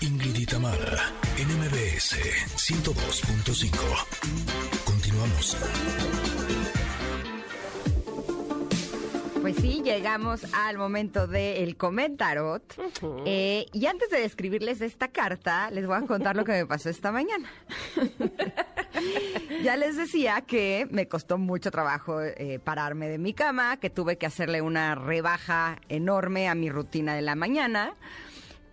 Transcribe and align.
Ingrid 0.00 0.36
y 0.36 0.46
Tamara, 0.46 1.12
NMBS 1.38 2.16
102.5. 2.56 4.84
Continuamos. 4.84 5.56
Pues 9.40 9.56
sí, 9.56 9.80
llegamos 9.84 10.52
al 10.52 10.76
momento 10.76 11.28
del 11.28 11.76
comentarot. 11.76 12.62
Eh, 13.24 13.66
y 13.72 13.86
antes 13.86 14.10
de 14.10 14.20
describirles 14.20 14.80
esta 14.80 15.08
carta, 15.08 15.70
les 15.70 15.86
voy 15.86 15.96
a 15.96 16.02
contar 16.02 16.34
lo 16.34 16.44
que 16.44 16.52
me 16.52 16.66
pasó 16.66 16.90
esta 16.90 17.12
mañana. 17.12 17.48
ya 19.62 19.76
les 19.76 19.96
decía 19.96 20.42
que 20.42 20.86
me 20.90 21.08
costó 21.08 21.38
mucho 21.38 21.70
trabajo 21.70 22.20
eh, 22.20 22.60
pararme 22.62 23.08
de 23.08 23.18
mi 23.18 23.32
cama, 23.32 23.78
que 23.78 23.90
tuve 23.90 24.16
que 24.16 24.26
hacerle 24.26 24.62
una 24.62 24.94
rebaja 24.94 25.78
enorme 25.88 26.48
a 26.48 26.54
mi 26.54 26.70
rutina 26.70 27.14
de 27.14 27.22
la 27.22 27.34
mañana. 27.34 27.94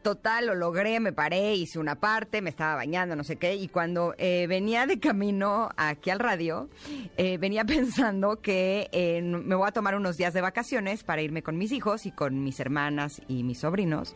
Total, 0.01 0.47
lo 0.47 0.55
logré, 0.55 0.99
me 0.99 1.13
paré, 1.13 1.55
hice 1.55 1.79
una 1.79 1.95
parte, 1.95 2.41
me 2.41 2.49
estaba 2.49 2.75
bañando, 2.75 3.15
no 3.15 3.23
sé 3.23 3.37
qué, 3.37 3.55
y 3.55 3.69
cuando 3.69 4.13
eh, 4.17 4.47
venía 4.49 4.85
de 4.85 4.99
camino 4.99 5.69
aquí 5.77 6.09
al 6.09 6.19
radio, 6.19 6.69
eh, 7.15 7.37
venía 7.37 7.63
pensando 7.65 8.41
que 8.41 8.89
me 9.23 9.55
voy 9.55 9.67
a 9.67 9.71
tomar 9.71 9.95
unos 9.95 10.17
días 10.17 10.33
de 10.33 10.41
vacaciones 10.41 11.03
para 11.03 11.21
irme 11.21 11.41
con 11.41 11.57
mis 11.57 11.71
hijos 11.71 12.05
y 12.05 12.11
con 12.11 12.43
mis 12.43 12.59
hermanas 12.59 13.21
y 13.29 13.43
mis 13.43 13.59
sobrinos 13.59 14.13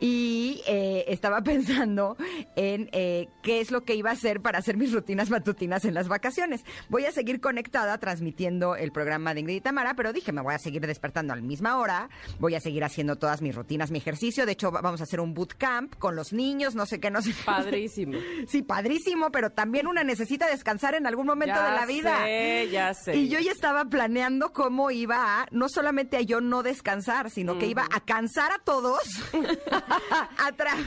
y 0.00 0.62
eh, 0.66 1.04
estaba 1.08 1.40
pensando 1.42 2.16
en 2.56 2.88
eh, 2.92 3.28
qué 3.42 3.60
es 3.60 3.70
lo 3.70 3.84
que 3.84 3.94
iba 3.94 4.10
a 4.10 4.12
hacer 4.14 4.40
para 4.40 4.58
hacer 4.58 4.76
mis 4.76 4.92
rutinas 4.92 5.30
matutinas 5.30 5.84
en 5.84 5.94
las 5.94 6.08
vacaciones. 6.08 6.64
Voy 6.88 7.04
a 7.04 7.12
seguir 7.12 7.40
conectada 7.40 7.98
transmitiendo 7.98 8.76
el 8.76 8.92
programa 8.92 9.34
de 9.34 9.40
Ingrid 9.40 9.56
y 9.56 9.60
Tamara, 9.60 9.94
pero 9.94 10.12
dije, 10.12 10.32
me 10.32 10.42
voy 10.42 10.54
a 10.54 10.58
seguir 10.58 10.86
despertando 10.86 11.32
a 11.32 11.36
la 11.36 11.42
misma 11.42 11.78
hora, 11.78 12.08
voy 12.38 12.54
a 12.54 12.60
seguir 12.60 12.84
haciendo 12.84 13.16
todas 13.16 13.42
mis 13.42 13.54
rutinas, 13.54 13.90
mi 13.90 13.98
ejercicio. 13.98 14.46
De 14.46 14.52
hecho, 14.52 14.70
vamos 14.70 15.00
a 15.00 15.04
hacer 15.04 15.20
un 15.20 15.34
bootcamp 15.34 15.94
con 15.96 16.16
los 16.16 16.32
niños, 16.32 16.74
no 16.74 16.86
sé 16.86 17.00
qué, 17.00 17.10
no 17.10 17.22
sé. 17.22 17.34
Padrísimo. 17.44 18.18
sí, 18.48 18.62
padrísimo, 18.62 19.30
pero 19.30 19.50
también 19.50 19.86
una 19.86 20.04
necesita 20.04 20.46
descansar 20.46 20.94
en 20.94 21.06
algún 21.06 21.26
momento 21.26 21.60
de 21.62 21.70
la 21.70 21.86
vida. 21.86 22.24
Sé, 22.24 22.68
ya 22.70 22.94
sé. 22.94 23.16
Y 23.16 23.28
yo 23.28 23.38
ya 23.40 23.52
estaba 23.52 23.84
planeando 23.86 24.52
cómo 24.52 24.90
iba 24.90 25.42
a, 25.42 25.46
no 25.50 25.68
solamente 25.68 26.16
a 26.16 26.20
yo 26.20 26.40
no 26.40 26.62
descansar, 26.62 27.30
sino 27.30 27.58
que 27.58 27.66
iba 27.66 27.86
a 27.92 28.00
cansar 28.00 28.52
a 28.52 28.58
todos. 28.58 29.02
a 30.38 30.52
través 30.52 30.86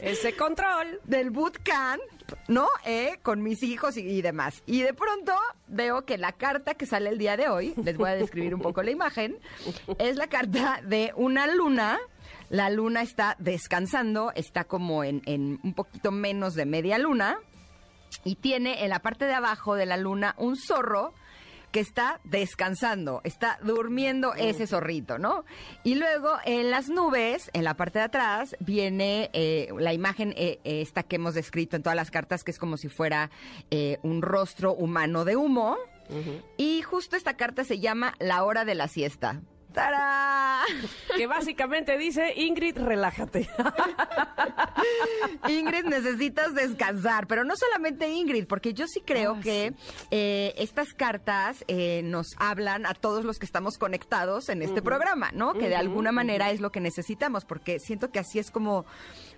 ese 0.00 0.36
control 0.36 1.00
del 1.04 1.30
bootcamp, 1.30 2.00
¿no? 2.48 2.66
Eh, 2.84 3.18
con 3.22 3.42
mis 3.42 3.62
hijos 3.62 3.96
y, 3.96 4.00
y, 4.00 4.22
demás. 4.22 4.62
Y 4.66 4.82
de 4.82 4.94
pronto 4.94 5.32
veo 5.66 6.04
que 6.04 6.18
la 6.18 6.32
carta 6.32 6.74
que 6.74 6.86
sale 6.86 7.10
el 7.10 7.18
día 7.18 7.36
de 7.36 7.48
hoy, 7.48 7.74
les 7.82 7.96
voy 7.96 8.10
a 8.10 8.14
describir 8.14 8.54
un 8.54 8.60
poco 8.60 8.82
la 8.82 8.90
imagen, 8.90 9.38
es 9.98 10.16
la 10.16 10.28
carta 10.28 10.80
de 10.84 11.12
una 11.16 11.46
luna. 11.46 11.98
La 12.50 12.70
luna 12.70 13.02
está 13.02 13.36
descansando, 13.38 14.32
está 14.34 14.64
como 14.64 15.04
en, 15.04 15.22
en 15.26 15.60
un 15.62 15.74
poquito 15.74 16.10
menos 16.10 16.54
de 16.54 16.64
media 16.64 16.96
luna 16.98 17.38
y 18.24 18.36
tiene 18.36 18.84
en 18.84 18.90
la 18.90 19.00
parte 19.00 19.26
de 19.26 19.34
abajo 19.34 19.74
de 19.74 19.86
la 19.86 19.96
luna 19.96 20.34
un 20.38 20.56
zorro 20.56 21.12
que 21.70 21.80
está 21.80 22.20
descansando, 22.24 23.20
está 23.24 23.58
durmiendo 23.62 24.34
ese 24.34 24.66
zorrito, 24.66 25.18
¿no? 25.18 25.44
Y 25.84 25.96
luego 25.96 26.30
en 26.44 26.70
las 26.70 26.88
nubes, 26.88 27.50
en 27.52 27.64
la 27.64 27.74
parte 27.74 27.98
de 27.98 28.06
atrás, 28.06 28.56
viene 28.60 29.30
eh, 29.32 29.68
la 29.78 29.92
imagen 29.92 30.32
eh, 30.36 30.58
esta 30.64 31.02
que 31.02 31.16
hemos 31.16 31.34
descrito 31.34 31.76
en 31.76 31.82
todas 31.82 31.96
las 31.96 32.10
cartas, 32.10 32.44
que 32.44 32.50
es 32.50 32.58
como 32.58 32.76
si 32.76 32.88
fuera 32.88 33.30
eh, 33.70 33.98
un 34.02 34.22
rostro 34.22 34.74
humano 34.74 35.24
de 35.24 35.36
humo. 35.36 35.76
Uh 36.10 36.14
-huh. 36.14 36.42
Y 36.56 36.82
justo 36.82 37.16
esta 37.16 37.36
carta 37.36 37.64
se 37.64 37.80
llama 37.80 38.14
La 38.18 38.44
hora 38.44 38.64
de 38.64 38.74
la 38.74 38.88
siesta. 38.88 39.42
¡Tarán! 39.72 40.64
Que 41.16 41.26
básicamente 41.26 41.98
dice, 41.98 42.32
Ingrid, 42.36 42.78
relájate. 42.78 43.48
Ingrid, 45.48 45.84
necesitas 45.84 46.54
descansar, 46.54 47.26
pero 47.26 47.44
no 47.44 47.54
solamente 47.56 48.08
Ingrid, 48.08 48.46
porque 48.46 48.72
yo 48.72 48.86
sí 48.86 49.02
creo 49.04 49.32
oh, 49.32 49.40
que 49.40 49.74
sí. 49.76 50.06
Eh, 50.10 50.54
estas 50.56 50.94
cartas 50.94 51.64
eh, 51.68 52.02
nos 52.04 52.28
hablan 52.38 52.86
a 52.86 52.94
todos 52.94 53.24
los 53.24 53.38
que 53.38 53.46
estamos 53.46 53.78
conectados 53.78 54.48
en 54.48 54.62
este 54.62 54.80
uh 54.80 54.82
-huh. 54.82 54.84
programa, 54.84 55.30
¿no? 55.32 55.52
Que 55.52 55.68
de 55.68 55.74
uh 55.74 55.76
-huh, 55.76 55.80
alguna 55.80 56.12
manera 56.12 56.50
es 56.50 56.60
lo 56.60 56.72
que 56.72 56.80
necesitamos, 56.80 57.44
porque 57.44 57.78
siento 57.78 58.10
que 58.10 58.18
así 58.18 58.38
es 58.38 58.50
como 58.50 58.86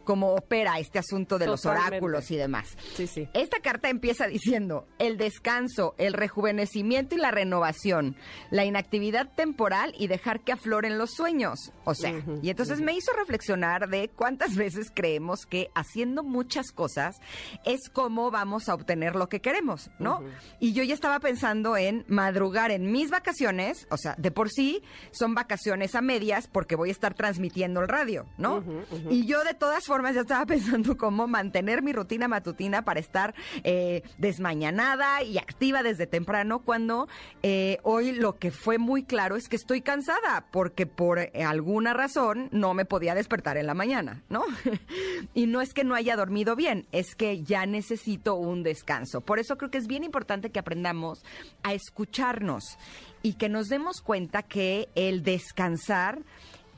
cómo 0.05 0.35
opera 0.35 0.79
este 0.79 0.99
asunto 0.99 1.39
de 1.39 1.47
Totalmente. 1.47 1.69
los 1.69 1.87
oráculos 1.87 2.31
y 2.31 2.37
demás. 2.37 2.77
Sí, 2.95 3.07
sí. 3.07 3.29
Esta 3.35 3.61
carta 3.61 3.89
empieza 3.89 4.27
diciendo 4.27 4.87
el 4.99 5.19
descanso, 5.19 5.95
el 5.99 6.15
rejuvenecimiento 6.15 7.15
y 7.15 7.19
la 7.19 7.31
renovación, 7.31 8.17
la 8.51 8.65
inactividad 8.65 9.29
temporal 9.35 9.95
y 9.99 10.07
dejar 10.21 10.41
que 10.41 10.53
afloren 10.53 10.99
los 10.99 11.13
sueños. 11.13 11.73
O 11.85 11.95
sea, 11.95 12.13
uh 12.13 12.17
-huh, 12.17 12.41
y 12.43 12.51
entonces 12.51 12.79
uh 12.79 12.83
-huh. 12.83 12.85
me 12.85 12.95
hizo 12.95 13.11
reflexionar 13.13 13.89
de 13.89 14.11
cuántas 14.15 14.55
veces 14.55 14.93
creemos 14.95 15.47
que 15.47 15.71
haciendo 15.75 16.23
muchas 16.23 16.73
cosas 16.73 17.17
es 17.65 17.89
como 17.89 18.31
vamos 18.31 18.69
a 18.69 18.75
obtener 18.75 19.17
lo 19.17 19.29
que 19.29 19.41
queremos, 19.41 19.91
¿no? 19.99 20.19
Uh 20.19 20.25
-huh. 20.25 20.57
Y 20.61 20.73
yo 20.75 20.83
ya 20.83 20.95
estaba 20.95 21.21
pensando 21.21 21.77
en 21.77 22.05
madrugar 22.09 22.71
en 22.71 22.93
mis 22.93 23.11
vacaciones, 23.11 23.87
o 23.91 23.97
sea, 23.97 24.15
de 24.19 24.31
por 24.31 24.51
sí 24.51 24.83
son 25.11 25.35
vacaciones 25.35 25.95
a 25.95 26.03
medias 26.03 26.49
porque 26.49 26.77
voy 26.77 26.91
a 26.91 26.93
estar 26.93 27.15
transmitiendo 27.15 27.81
el 27.81 27.89
radio, 27.89 28.27
¿no? 28.37 28.63
Y 29.09 29.25
yo 29.25 29.43
de 29.43 29.55
todas 29.55 29.87
formas 29.87 30.15
ya 30.15 30.21
estaba 30.21 30.45
pensando 30.55 30.97
cómo 30.99 31.27
mantener 31.29 31.83
mi 31.83 31.93
rutina 31.93 32.29
matutina 32.29 32.83
para 32.83 33.01
estar 33.01 33.35
eh, 33.65 34.03
desmañanada 34.19 35.23
y 35.23 35.39
activa 35.39 35.83
desde 35.83 36.07
temprano 36.07 36.59
cuando 36.61 37.09
eh, 37.43 37.79
hoy 37.85 38.13
lo 38.13 38.39
que 38.39 38.51
fue 38.51 38.77
muy 38.77 39.03
claro 39.05 39.37
es 39.37 39.49
que 39.49 39.57
estoy 39.57 39.81
cansada 39.81 40.10
porque 40.51 40.87
por 40.87 41.19
eh, 41.19 41.31
alguna 41.45 41.93
razón 41.95 42.49
no 42.53 42.75
me 42.75 42.85
podía 42.85 43.15
despertar 43.15 43.57
en 43.57 43.67
la 43.67 43.75
mañana, 43.75 44.23
¿no? 44.29 44.45
y 45.35 45.47
no 45.47 45.61
es 45.61 45.73
que 45.73 45.85
no 45.85 45.95
haya 45.95 46.17
dormido 46.17 46.57
bien, 46.57 46.87
es 46.93 47.15
que 47.15 47.43
ya 47.43 47.67
necesito 47.67 48.35
un 48.35 48.63
descanso. 48.63 49.21
Por 49.21 49.39
eso 49.39 49.57
creo 49.57 49.71
que 49.71 49.79
es 49.79 49.87
bien 49.87 50.05
importante 50.05 50.51
que 50.51 50.59
aprendamos 50.59 51.25
a 51.63 51.75
escucharnos 51.75 52.79
y 53.23 53.35
que 53.35 53.49
nos 53.49 53.69
demos 53.69 54.01
cuenta 54.01 54.43
que 54.43 54.89
el 54.95 55.23
descansar 55.23 56.21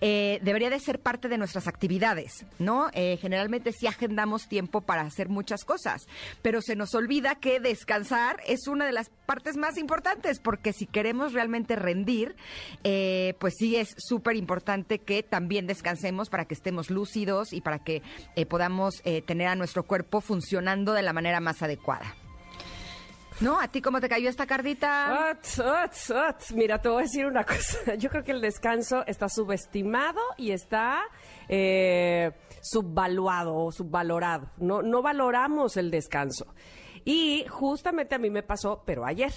eh, 0.02 0.40
debería 0.42 0.68
de 0.68 0.80
ser 0.80 1.00
parte 1.00 1.28
de 1.28 1.38
nuestras 1.38 1.68
actividades, 1.68 2.44
¿no? 2.58 2.90
Eh, 2.92 3.16
generalmente 3.22 3.72
sí 3.72 3.86
agendamos 3.86 4.48
tiempo 4.48 4.82
para 4.82 5.02
hacer 5.02 5.30
muchas 5.30 5.64
cosas, 5.64 6.06
pero 6.42 6.60
se 6.60 6.76
nos 6.76 6.94
olvida 6.94 7.36
que 7.36 7.60
descansar 7.60 8.40
es 8.46 8.66
una 8.66 8.84
de 8.84 8.92
las 8.92 9.10
partes 9.26 9.56
más 9.56 9.78
importantes, 9.78 10.40
porque 10.40 10.72
si 10.72 10.86
queremos 10.86 11.32
realmente 11.32 11.76
rendir, 11.76 12.36
eh, 12.84 13.34
pues 13.38 13.54
sí 13.58 13.76
es 13.76 13.94
súper 13.96 14.36
importante 14.36 14.98
que 14.98 15.22
también 15.22 15.66
descansemos 15.66 16.28
para 16.28 16.44
que 16.44 16.54
estemos 16.54 16.90
lúcidos 16.90 17.52
y 17.52 17.60
para 17.60 17.78
que 17.78 18.02
eh, 18.36 18.44
podamos 18.44 19.00
eh, 19.04 19.22
tener 19.22 19.48
a 19.48 19.54
nuestro 19.54 19.84
cuerpo 19.84 20.20
funcionando 20.20 20.92
de 20.92 21.02
la 21.02 21.12
manera 21.12 21.40
más 21.40 21.62
adecuada. 21.62 22.14
¿No? 23.40 23.60
¿A 23.60 23.68
ti 23.68 23.80
cómo 23.80 24.00
te 24.00 24.08
cayó 24.08 24.28
esta 24.28 24.46
cardita? 24.46 25.30
Mira, 26.54 26.80
te 26.80 26.88
voy 26.88 27.00
a 27.00 27.02
decir 27.02 27.26
una 27.26 27.44
cosa. 27.46 27.94
Yo 27.94 28.10
creo 28.10 28.22
que 28.22 28.32
el 28.32 28.40
descanso 28.40 29.04
está 29.06 29.28
subestimado 29.28 30.20
y 30.36 30.52
está 30.52 31.02
eh, 31.48 32.32
subvaluado 32.60 33.54
o 33.54 33.72
subvalorado. 33.72 34.50
No, 34.58 34.82
no 34.82 35.02
valoramos 35.02 35.76
el 35.76 35.90
descanso. 35.90 36.54
Y 37.04 37.44
justamente 37.48 38.14
a 38.14 38.18
mí 38.18 38.30
me 38.30 38.44
pasó, 38.44 38.82
pero 38.86 39.04
ayer. 39.04 39.32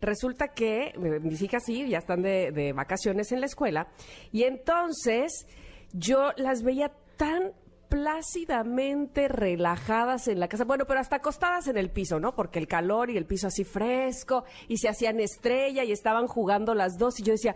Resulta 0.00 0.48
que 0.48 0.92
mis 1.22 1.40
hijas 1.42 1.62
sí, 1.64 1.88
ya 1.88 1.98
están 1.98 2.22
de 2.22 2.72
vacaciones 2.74 3.30
en 3.30 3.40
la 3.40 3.46
escuela. 3.46 3.88
Y 4.32 4.42
entonces 4.42 5.46
yo 5.92 6.32
las 6.36 6.64
veía 6.64 6.90
tan 7.16 7.52
plácidamente 7.94 9.28
relajadas 9.28 10.26
en 10.26 10.40
la 10.40 10.48
casa, 10.48 10.64
bueno, 10.64 10.84
pero 10.84 10.98
hasta 10.98 11.14
acostadas 11.14 11.68
en 11.68 11.76
el 11.76 11.90
piso, 11.90 12.18
¿no? 12.18 12.34
Porque 12.34 12.58
el 12.58 12.66
calor 12.66 13.08
y 13.08 13.16
el 13.16 13.24
piso 13.24 13.46
así 13.46 13.62
fresco, 13.62 14.42
y 14.66 14.78
se 14.78 14.88
hacían 14.88 15.20
estrella 15.20 15.84
y 15.84 15.92
estaban 15.92 16.26
jugando 16.26 16.74
las 16.74 16.98
dos, 16.98 17.20
y 17.20 17.22
yo 17.22 17.34
decía, 17.34 17.54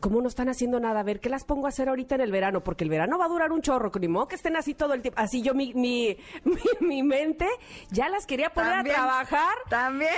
¿cómo 0.00 0.20
no 0.22 0.26
están 0.26 0.48
haciendo 0.48 0.80
nada? 0.80 0.98
A 0.98 1.02
ver, 1.04 1.20
¿qué 1.20 1.28
las 1.28 1.44
pongo 1.44 1.66
a 1.66 1.68
hacer 1.68 1.88
ahorita 1.88 2.16
en 2.16 2.22
el 2.22 2.32
verano? 2.32 2.64
Porque 2.64 2.82
el 2.82 2.90
verano 2.90 3.16
va 3.16 3.26
a 3.26 3.28
durar 3.28 3.52
un 3.52 3.62
chorro, 3.62 3.92
ni 4.00 4.08
modo 4.08 4.26
que 4.26 4.34
estén 4.34 4.56
así 4.56 4.74
todo 4.74 4.92
el 4.92 5.02
tiempo. 5.02 5.20
Así 5.20 5.40
yo, 5.40 5.54
mi, 5.54 5.72
mi, 5.74 6.16
mi, 6.42 6.56
mi 6.80 7.02
mente, 7.04 7.46
ya 7.92 8.08
las 8.08 8.26
quería 8.26 8.50
poner 8.50 8.72
¿También? 8.72 8.96
a 8.96 8.98
trabajar. 8.98 9.54
También. 9.68 10.10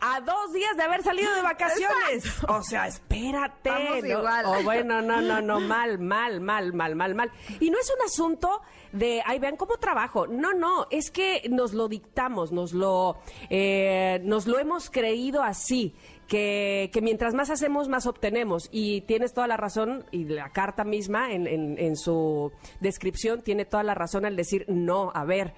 A 0.00 0.22
dos 0.22 0.54
días 0.54 0.74
de 0.78 0.82
haber 0.82 1.02
salido 1.02 1.30
de 1.34 1.42
vacaciones. 1.42 2.24
Exacto. 2.24 2.54
O 2.54 2.62
sea, 2.62 2.86
espérate. 2.86 3.70
¿no? 4.00 4.06
igual. 4.06 4.46
O 4.46 4.62
bueno, 4.62 5.02
no, 5.02 5.20
no, 5.20 5.42
no, 5.42 5.60
mal, 5.60 5.98
mal, 5.98 6.40
mal, 6.40 6.72
mal, 6.72 6.96
mal, 6.96 7.14
mal. 7.14 7.30
Y 7.60 7.68
no 7.68 7.78
es 7.78 7.92
un 7.94 8.02
asunto 8.06 8.62
de, 8.94 9.20
ay, 9.26 9.38
vean 9.38 9.56
cómo 9.56 9.76
trabajo. 9.76 10.26
No, 10.26 10.54
no, 10.54 10.86
es 10.90 11.10
que 11.10 11.42
nos 11.50 11.74
lo 11.74 11.88
dictamos, 11.88 12.52
nos 12.52 12.72
lo, 12.72 13.18
eh, 13.50 14.20
nos 14.24 14.46
lo 14.46 14.58
hemos 14.58 14.88
creído 14.88 15.42
así. 15.42 15.94
Que, 16.28 16.88
que, 16.90 17.02
mientras 17.02 17.34
más 17.34 17.50
hacemos, 17.50 17.88
más 17.90 18.06
obtenemos. 18.06 18.70
Y 18.72 19.02
tienes 19.02 19.34
toda 19.34 19.46
la 19.46 19.58
razón, 19.58 20.06
y 20.10 20.24
la 20.24 20.48
carta 20.48 20.82
misma 20.82 21.30
en, 21.32 21.46
en, 21.46 21.78
en 21.78 21.96
su 21.96 22.50
descripción 22.80 23.42
tiene 23.42 23.66
toda 23.66 23.82
la 23.82 23.92
razón 23.94 24.24
al 24.24 24.34
decir, 24.34 24.64
no, 24.66 25.12
a 25.14 25.24
ver, 25.26 25.52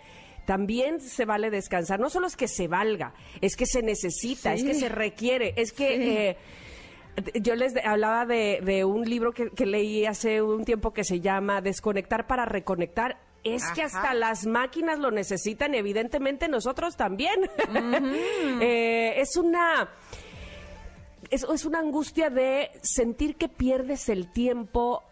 también 0.44 1.00
se 1.00 1.24
vale 1.24 1.50
descansar. 1.50 2.00
No 2.00 2.10
solo 2.10 2.26
es 2.26 2.36
que 2.36 2.48
se 2.48 2.66
valga, 2.66 3.14
es 3.40 3.54
que 3.54 3.64
se 3.64 3.80
necesita, 3.80 4.56
sí. 4.56 4.62
es 4.62 4.64
que 4.64 4.74
se 4.74 4.88
requiere, 4.88 5.54
es 5.56 5.72
que... 5.72 5.86
Sí. 5.86 6.02
Eh, 6.02 6.36
Yo 7.40 7.54
les 7.54 7.72
de- 7.72 7.80
hablaba 7.82 8.26
de, 8.26 8.60
de 8.62 8.84
un 8.84 9.08
libro 9.08 9.32
que, 9.32 9.50
que 9.50 9.64
leí 9.66 10.04
hace 10.04 10.42
un 10.42 10.64
tiempo 10.64 10.92
que 10.92 11.02
se 11.04 11.20
llama 11.20 11.62
Desconectar 11.62 12.26
para 12.26 12.44
reconectar. 12.44 13.18
Es 13.54 13.64
que 13.72 13.82
hasta 13.82 14.14
las 14.14 14.46
máquinas 14.46 14.98
lo 14.98 15.10
necesitan, 15.10 15.74
y 15.74 15.78
evidentemente 15.78 16.48
nosotros 16.48 16.96
también. 16.96 17.50
Eh, 18.60 19.20
es 19.20 19.36
una 19.36 19.88
es, 21.30 21.44
es 21.52 21.64
una 21.64 21.78
angustia 21.80 22.30
de 22.30 22.70
sentir 22.82 23.36
que 23.36 23.48
pierdes 23.48 24.08
el 24.08 24.30
tiempo, 24.32 25.02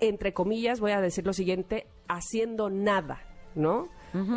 entre 0.00 0.32
comillas, 0.32 0.80
voy 0.80 0.92
a 0.92 1.00
decir 1.00 1.24
lo 1.26 1.32
siguiente, 1.32 1.86
haciendo 2.08 2.70
nada, 2.70 3.20
¿no? 3.54 3.88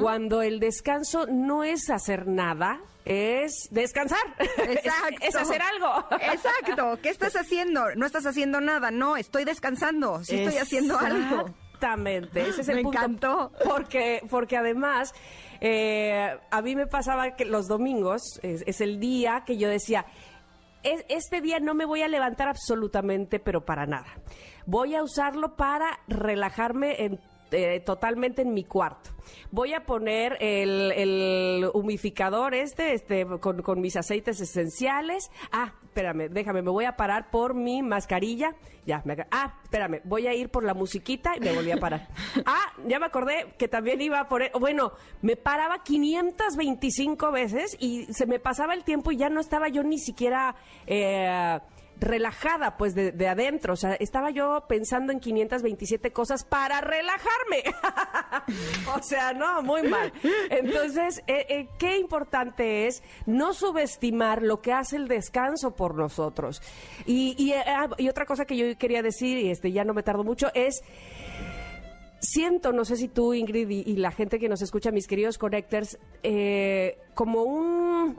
Cuando 0.02 0.42
el 0.42 0.60
descanso 0.60 1.28
no 1.28 1.64
es 1.64 1.90
hacer 1.90 2.28
nada, 2.28 2.82
es 3.06 3.70
descansar. 3.72 4.20
Es- 4.58 4.86
Exacto. 4.86 5.16
Es, 5.22 5.36
hacer 5.36 5.62
algo. 5.62 6.06
Exacto. 6.20 7.00
¿Qué 7.02 7.08
estás 7.10 7.36
haciendo? 7.38 7.86
No 7.96 8.06
estás 8.06 8.26
haciendo 8.26 8.60
nada. 8.60 8.92
No, 8.92 9.16
estoy 9.16 9.46
descansando. 9.46 10.24
Sí 10.26 10.36
estoy 10.42 10.58
haciendo 10.60 11.00
algo. 11.00 11.46
Exactamente, 11.82 12.42
ese 12.48 12.62
es 12.62 12.70
el 12.70 12.76
Me 12.78 12.84
punto. 12.84 12.98
encantó. 13.00 13.52
Porque, 13.68 14.22
porque 14.30 14.56
además, 14.56 15.14
eh, 15.62 16.38
a 16.52 16.62
mí 16.62 16.76
me 16.76 16.86
pasaba 16.86 17.36
que 17.36 17.46
los 17.46 17.68
domingos 17.68 18.22
es, 18.44 18.64
es 18.68 18.82
el 18.82 19.00
día 19.00 19.44
que 19.48 19.58
yo 19.58 19.68
decía, 19.68 20.06
"Es- 20.84 21.04
este 21.10 21.42
día 21.42 21.60
no 21.60 21.74
me 21.74 21.86
voy 21.86 22.04
a 22.04 22.08
levantar 22.08 22.48
absolutamente, 22.48 23.40
pero 23.40 23.66
para 23.66 23.88
nada. 23.88 24.14
Voy 24.68 24.94
a 24.94 25.02
usarlo 25.04 25.56
para 25.56 26.00
relajarme 26.08 27.04
en- 27.04 27.20
eh, 27.52 27.80
totalmente 27.82 28.42
en 28.42 28.54
mi 28.54 28.64
cuarto. 28.64 29.10
Voy 29.52 29.74
a 29.74 29.86
poner 29.86 30.38
el, 30.40 30.92
el 30.94 31.70
humificador 31.74 32.54
este, 32.54 32.94
este 32.94 33.26
con, 33.40 33.62
con 33.62 33.82
mis 33.82 33.96
aceites 33.96 34.40
esenciales. 34.42 35.30
Ah, 35.52 35.74
espérame, 35.84 36.30
déjame, 36.30 36.62
me 36.62 36.72
voy 36.72 36.86
a 36.86 36.96
parar 36.96 37.30
por 37.30 37.54
mi 37.54 37.82
mascarilla. 37.84 38.56
Ya, 38.86 39.02
me, 39.06 39.16
ah, 39.32 39.60
espérame, 39.64 40.02
voy 40.06 40.28
a 40.28 40.34
ir 40.34 40.50
por 40.50 40.64
la 40.64 40.74
musiquita 40.74 41.36
y 41.38 41.40
me 41.40 41.54
volví 41.54 41.72
a 41.72 41.78
parar. 41.78 42.08
Ah, 42.46 42.74
ya 42.88 43.00
me 43.00 43.06
acordé 43.06 43.54
que 43.58 43.68
también 43.68 44.02
iba 44.02 44.20
a 44.20 44.28
poner, 44.28 44.52
bueno, 44.60 44.94
me 45.22 45.36
paraba 45.36 45.84
525 45.84 47.32
veces 47.32 47.78
y 47.80 48.06
se 48.14 48.26
me 48.26 48.40
pasaba 48.40 48.74
el 48.74 48.84
tiempo 48.84 49.12
y 49.12 49.18
ya 49.18 49.30
no 49.30 49.40
estaba 49.40 49.68
yo 49.70 49.84
ni 49.84 50.00
siquiera... 50.00 50.56
eh, 50.88 51.60
relajada 52.02 52.78
pues 52.78 52.96
de, 52.96 53.12
de 53.12 53.28
adentro, 53.28 53.74
o 53.74 53.76
sea, 53.76 53.94
estaba 53.94 54.32
yo 54.32 54.66
pensando 54.68 55.14
en 55.14 55.20
527 55.20 56.12
cosas 56.12 56.44
para 56.44 56.82
relajarme. 56.82 57.64
o 58.98 59.04
sea, 59.04 59.34
no, 59.34 59.62
muy 59.62 59.84
mal. 59.84 60.12
Entonces, 60.50 61.22
eh, 61.28 61.46
eh, 61.48 61.68
qué 61.78 61.98
importante 61.98 62.88
es 62.88 63.04
no 63.28 63.54
subestimar 63.54 64.42
lo 64.42 64.62
que 64.62 64.74
hace 64.74 64.98
el 64.98 65.08
descanso 65.08 65.76
por 65.76 65.96
nosotros. 65.96 66.62
Y, 67.06 67.36
y, 67.38 67.54
eh, 67.54 67.64
ah, 67.68 67.88
y 67.98 68.10
otra 68.10 68.26
cosa 68.26 68.46
que 68.46 68.58
yo 68.58 68.78
quería 68.78 69.04
decir, 69.04 69.38
y 69.38 69.52
este 69.52 69.72
ya 69.72 69.84
no 69.84 69.94
me 69.94 70.02
tardo 70.02 70.24
mucho, 70.24 70.48
es 70.56 70.82
siento, 72.20 72.72
no 72.74 72.84
sé 72.84 72.98
si 72.98 73.10
tú, 73.10 73.36
Ingrid, 73.36 73.70
y, 73.70 73.96
la 73.98 74.12
gente 74.12 74.40
que 74.40 74.50
nos 74.50 74.64
escucha, 74.64 74.92
mis 74.92 75.08
queridos 75.08 75.38
connectors, 75.38 76.00
como 77.14 77.44
un 77.44 78.18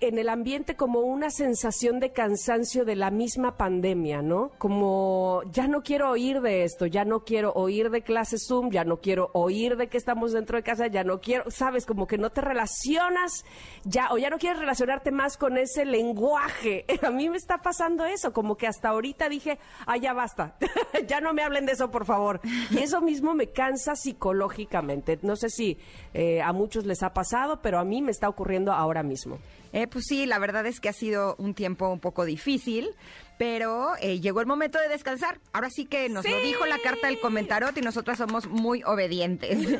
en 0.00 0.18
el 0.18 0.28
ambiente 0.28 0.76
como 0.76 1.00
una 1.00 1.30
sensación 1.30 1.98
de 2.00 2.12
cansancio 2.12 2.84
de 2.84 2.96
la 2.96 3.10
misma 3.10 3.56
pandemia, 3.56 4.22
¿no? 4.22 4.50
Como 4.58 5.42
ya 5.52 5.66
no 5.66 5.82
quiero 5.82 6.10
oír 6.10 6.40
de 6.40 6.64
esto, 6.64 6.86
ya 6.86 7.04
no 7.04 7.24
quiero 7.24 7.52
oír 7.52 7.90
de 7.90 8.02
clases 8.02 8.46
Zoom, 8.46 8.70
ya 8.70 8.84
no 8.84 8.98
quiero 8.98 9.30
oír 9.34 9.76
de 9.76 9.88
que 9.88 9.98
estamos 9.98 10.32
dentro 10.32 10.56
de 10.56 10.62
casa, 10.62 10.86
ya 10.86 11.02
no 11.02 11.20
quiero, 11.20 11.50
sabes, 11.50 11.84
como 11.84 12.06
que 12.06 12.18
no 12.18 12.30
te 12.30 12.40
relacionas 12.40 13.44
ya 13.84 14.08
o 14.12 14.18
ya 14.18 14.30
no 14.30 14.38
quieres 14.38 14.60
relacionarte 14.60 15.10
más 15.10 15.36
con 15.36 15.58
ese 15.58 15.84
lenguaje. 15.84 16.84
A 17.02 17.10
mí 17.10 17.28
me 17.28 17.36
está 17.36 17.58
pasando 17.58 18.04
eso, 18.04 18.32
como 18.32 18.56
que 18.56 18.66
hasta 18.66 18.90
ahorita 18.90 19.28
dije, 19.28 19.58
ah, 19.86 19.96
ya 19.96 20.12
basta, 20.12 20.56
ya 21.08 21.20
no 21.20 21.32
me 21.32 21.42
hablen 21.42 21.66
de 21.66 21.72
eso, 21.72 21.90
por 21.90 22.04
favor. 22.04 22.40
Y 22.70 22.78
eso 22.78 23.00
mismo 23.00 23.34
me 23.34 23.48
cansa 23.48 23.96
psicológicamente. 23.96 25.18
No 25.22 25.36
sé 25.36 25.48
si 25.50 25.78
eh, 26.14 26.40
a 26.40 26.52
muchos 26.52 26.86
les 26.86 27.02
ha 27.02 27.12
pasado, 27.12 27.60
pero 27.62 27.78
a 27.78 27.84
mí 27.84 28.02
me 28.02 28.10
está 28.10 28.28
ocurriendo 28.28 28.72
ahora 28.72 29.02
mismo. 29.02 29.38
Eh, 29.72 29.86
pues 29.86 30.04
sí, 30.08 30.26
la 30.26 30.38
verdad 30.38 30.66
es 30.66 30.80
que 30.80 30.88
ha 30.88 30.92
sido 30.92 31.36
un 31.38 31.54
tiempo 31.54 31.88
un 31.88 32.00
poco 32.00 32.24
difícil, 32.24 32.90
pero 33.38 33.92
eh, 34.00 34.20
llegó 34.20 34.40
el 34.40 34.46
momento 34.46 34.78
de 34.78 34.88
descansar. 34.88 35.40
Ahora 35.52 35.70
sí 35.70 35.86
que 35.86 36.08
nos 36.08 36.28
lo 36.28 36.40
dijo 36.40 36.66
la 36.66 36.78
carta 36.78 37.06
del 37.06 37.20
comentarot 37.20 37.76
y 37.78 37.80
nosotras 37.80 38.18
somos 38.18 38.48
muy 38.48 38.82
obedientes. 38.84 39.58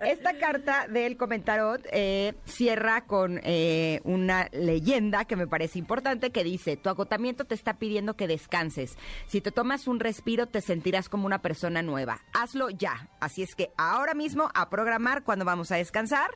Esta 0.00 0.38
carta 0.38 0.86
del 0.88 1.16
comentarot 1.16 1.80
eh, 1.90 2.34
cierra 2.44 3.06
con 3.06 3.40
eh, 3.42 4.00
una 4.04 4.48
leyenda 4.52 5.24
que 5.24 5.36
me 5.36 5.46
parece 5.46 5.78
importante 5.78 6.30
que 6.30 6.44
dice, 6.44 6.76
tu 6.76 6.90
agotamiento 6.90 7.46
te 7.46 7.54
está 7.54 7.78
pidiendo 7.78 8.14
que 8.14 8.28
descanses. 8.28 8.96
Si 9.26 9.40
te 9.40 9.50
tomas 9.50 9.88
un 9.88 9.98
respiro 9.98 10.46
te 10.46 10.60
sentirás 10.60 11.08
como 11.08 11.26
una 11.26 11.40
persona 11.40 11.82
nueva. 11.82 12.20
Hazlo 12.34 12.68
ya. 12.68 13.08
Así 13.20 13.42
es 13.42 13.54
que 13.54 13.70
ahora 13.76 14.14
mismo 14.14 14.50
a 14.54 14.68
programar 14.68 15.24
cuando 15.24 15.44
vamos 15.44 15.72
a 15.72 15.76
descansar. 15.76 16.30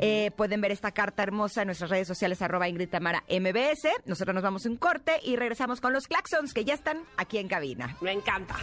Eh, 0.00 0.32
pueden 0.36 0.60
ver 0.60 0.72
esta 0.72 0.90
carta 0.90 1.22
hermosa 1.22 1.62
en 1.62 1.68
nuestras 1.68 1.90
redes 1.90 2.08
sociales 2.08 2.42
arroba 2.42 2.68
Ingrid 2.68 2.88
Tamara 2.88 3.22
MBS. 3.28 3.88
Nosotros 4.04 4.34
nos 4.34 4.42
vamos 4.42 4.66
a 4.66 4.68
un 4.68 4.76
corte 4.76 5.20
y 5.22 5.35
regresamos 5.36 5.80
con 5.80 5.92
los 5.92 6.08
claxons 6.08 6.52
que 6.52 6.64
ya 6.64 6.74
están 6.74 7.04
aquí 7.16 7.38
en 7.38 7.48
cabina. 7.48 7.96
Me 8.00 8.12
encanta. 8.12 8.56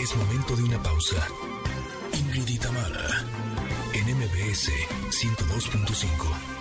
Es 0.00 0.16
momento 0.16 0.56
de 0.56 0.62
una 0.64 0.82
pausa. 0.82 1.26
Ingrid 2.14 2.48
y 2.48 2.58
Tamara, 2.58 3.24
en 3.94 4.16
MBS 4.16 4.70
102.5. 5.10 6.51